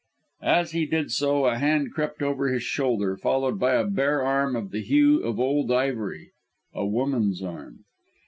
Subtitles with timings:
[0.41, 4.55] As he did so a hand crept over his shoulder followed by a bare arm
[4.55, 6.31] of the hue of old ivory
[6.73, 7.85] a woman's arm!